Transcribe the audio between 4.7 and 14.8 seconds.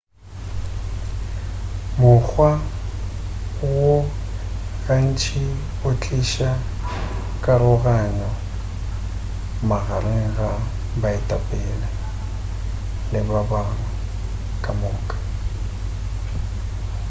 gantši o tliša karogano magareng ga baetapele le ba bangwe ka